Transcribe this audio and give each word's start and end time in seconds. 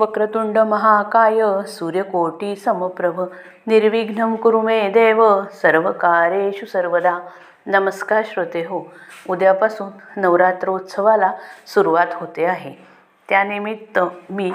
वक्रतुंड 0.00 0.58
महाकाय 0.58 1.40
सूर्यकोटी 1.66 2.56
समप्रभ 2.56 3.20
निर्विघ्न 3.66 4.34
कुरु 4.34 4.60
मे 4.60 4.88
देव 4.88 5.42
सर्व 5.62 5.92
सर्वदा. 6.72 7.18
नमस्कार 7.66 8.22
श्रोते 8.26 8.60
हो 8.60 8.92
उद्यापासून 9.28 9.88
नवरात्रोत्सवाला 10.16 11.32
सुरुवात 11.66 12.06
होते 12.12 12.44
आहे. 12.44 12.74
त्यानिमित्त 13.28 13.98
मी 14.30 14.52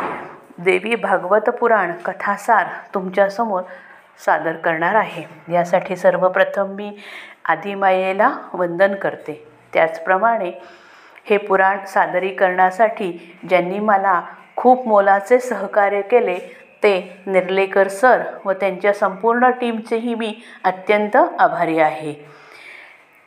देवी 0.58 0.95
भागवत 0.95 1.50
पुराण 1.50 1.91
कथासार 2.05 2.66
तुमच्यासमोर 2.93 3.62
सादर 4.25 4.54
करणार 4.54 4.96
आहे. 4.96 5.54
यासाठी 5.54 5.96
सर्वप्रथम 5.96 6.66
मी 6.66 6.98
आदिमायेला 7.46 8.38
वंदन 8.54 8.96
करते. 8.96 9.48
त्याचप्रमाणे 9.73 10.52
हे 11.30 11.38
पुराण 11.38 11.86
सादरीकरणासाठी 11.86 13.38
ज्यांनी 13.50 13.80
मला 13.80 14.21
खूप 14.58 14.88
मोलाचे 14.88 15.40
सहकार्य 15.40 16.02
केले. 16.02 16.38
ते 16.84 17.22
निर्लेकर 17.27 17.88
सर 17.88 18.22
व 18.46 18.52
त्यांच्या 18.52 18.94
संपूर्ण 18.94 19.50
टीमचेही 19.52 20.16
मी 20.16 20.34
अत्यंत 20.63 21.16
आभारी 21.16 21.80
आहे. 21.80 22.13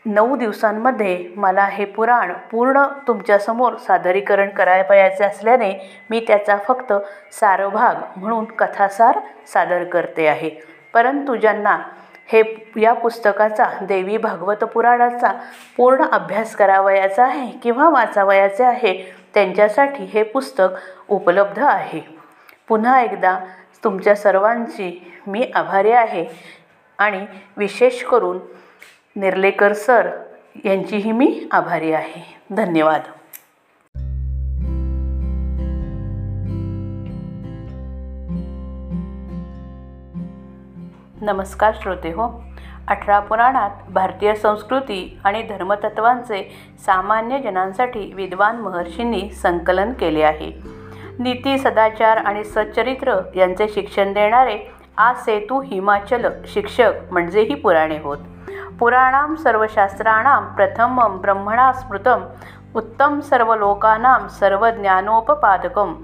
नऊ 0.07 0.37
दिवसांमध्ये 0.37 1.33
मला 1.37 1.65
हे 1.65 1.85
पुराण 1.85 2.33
पूर्ण 2.51 2.83
तुमच्यासमोर 3.07 3.77
सादरीकरण 3.77 4.49
करावयाचे 4.49 5.25
असल्याने 5.25 5.73
मी 6.11 6.21
त्याचा 6.29 6.57
फक्त 6.57 6.93
सारभाग 7.33 8.03
म्हणून 8.17 8.45
कथासार 8.45 9.19
सादर 9.53 9.85
करते 9.85 10.27
आहे. 10.27 10.51
परंतु 10.95 11.35
ज्यांना 11.37 11.77
हे 12.33 12.43
या 12.77 12.93
पुस्तकाचा 12.93 13.67
देवी 13.83 14.17
भागवत 14.17 14.65
पुराणाचा 14.65 15.33
पूर्ण 15.77 16.05
अभ्यास 16.13 16.55
करावयाचा 16.57 17.25
आहे 17.25 17.51
किंवा 17.63 17.89
वाचावयाचे 17.89 18.65
आहे 18.65 18.93
त्यांच्यासाठी 19.35 20.05
हे 20.05 20.23
पुस्तक 20.23 20.69
उपलब्ध 21.09 21.59
आहे. 21.59 22.01
पुन्हा 22.69 23.01
एकदा 23.03 23.39
तुमच्या 23.85 24.15
सर्वांची 24.15 25.13
मी 25.27 25.51
आभारी 25.55 25.91
आहे 25.91 26.27
आणि 26.99 27.27
विशेष 27.57 28.05
करून 28.05 28.39
निर्लेकर 29.17 29.73
सर 29.73 30.11
यांचीही 30.65 31.13
मी 31.13 31.49
आभारी 31.53 31.93
आहे. 31.93 32.23
धन्यवाद. 32.51 33.01
नमस्कार 41.23 41.73
श्रोते 41.83 42.11
हो. 42.13 42.48
अठरा 42.89 43.21
पुराणात 43.21 43.71
भारतीय 43.89 44.35
संस्कृती 44.35 45.21
आणि 45.25 45.43
धर्मतत्वांचे 45.43 46.43
सामान्य 46.87 47.39
जनांसाठी 47.39 48.13
विद्वान 48.17 48.57
महर्षींनी 48.57 49.31
संकलन 49.31 49.93
केले 49.93 50.23
आहे. 50.23 50.51
नीती 51.19 51.59
सदाचार 51.59 52.17
आणि 52.17 52.45
सच्चरित्र 52.45 53.15
यांचे 53.37 53.69
शिक्षण 53.69 54.13
देणारे 54.13 54.59
आ 54.97 55.13
सेतू 55.15 55.61
हिमाचल 55.61 56.27
शिक्षक 56.47 56.93
म्हणजेही 57.11 57.55
पुराणे 57.55 57.99
होत. 57.99 58.19
पुराणाम 58.81 59.35
सर्वशास्त्राणां 59.35 60.43
प्रथमं 60.55 61.17
ब्रह्मणा 61.21 61.73
स्मृतम 61.73 62.25
उत्तम 62.75 63.21
सर्व 63.21 63.55
लोकानां 63.57 64.29
सर्व 64.29 64.69
ज्ञानोपपादकम 64.71 65.95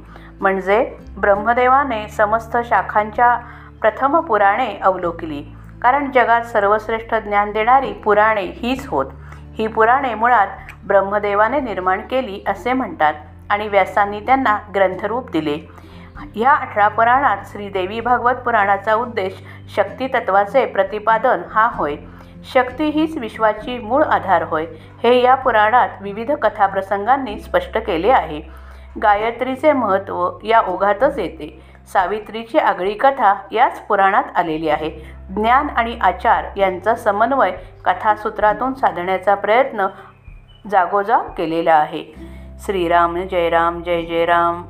म्हणजे 0.40 0.96
ब्रह्मदेवाने 1.18 2.08
समस्त 2.08 2.56
शाखांच्या 2.64 3.36
प्रथम 3.80 4.20
पुराणे 4.20 4.76
अवलोकली. 4.82 5.44
कारण 5.84 6.10
जगात 6.10 6.42
सर्वश्रेष्ठ 6.42 7.14
ज्ञान 7.14 7.52
देणारी 7.52 7.92
पुराणे 7.92 8.42
हीच 8.42 8.86
होत. 8.86 9.06
ही 9.54 9.66
पुराणे 9.66 10.14
मुळात 10.14 10.46
ब्रह्मदेवाने 10.86 11.60
निर्माण 11.60 12.00
केली 12.00 12.40
असे 12.46 12.72
म्हणतात 12.72 13.14
आणि 13.50 13.68
व्यासांनी 13.68 14.20
त्यांना 14.20 14.58
ग्रंथरूप 14.74 15.30
दिले. 15.30 15.58
ह्या 16.34 16.52
अठरा 16.52 16.88
पुराणात 16.88 17.36
श्रीदेवी 17.52 18.00
भागवत 18.00 18.34
पुराणाचा 18.34 18.94
उद्देश 18.94 19.42
शक्तितत्वाचे 19.76 20.66
प्रतिपादन 20.66 21.42
हा 21.50 21.68
होय. 21.72 21.96
शक्ती 22.54 22.84
हीच 22.84 23.16
विश्वाची 23.16 23.78
मूळ 23.78 24.02
आधार 24.02 24.42
होय. 24.42 24.66
हे 25.02 25.22
या 25.22 25.34
पुराणात 25.34 25.88
विविध 26.00 26.32
कथाप्रसंगांनी 26.32 27.38
स्पष्ट 27.38 27.78
केले 27.78 28.10
आहे. 28.10 28.63
गायत्रीचे 29.02 29.72
महत्त्व 29.72 30.30
या 30.44 30.60
ओघातच 30.60 31.18
येते. 31.18 31.60
सावित्रीची 31.92 32.58
आगळी 32.58 32.94
कथा 32.94 33.34
याच 33.52 33.80
पुराणात 33.80 34.24
आलेली 34.34 34.68
आहे. 34.68 34.90
ज्ञान 35.30 35.68
आणि 35.76 35.98
आचार 36.00 36.44
यांचा 36.56 36.94
समन्वय 36.94 37.52
कथासूत्रातून 37.84 38.74
साधण्याचा 38.74 39.34
प्रयत्न 39.34 39.86
जागोजाग 40.70 41.20
केलेला 41.20 41.74
आहे. 41.74 42.04
श्रीराम 42.60 43.22
जय 43.30 43.50
राम 43.50 43.82
जय 43.82 44.02
जय 44.02 44.24
राम. 44.24 44.62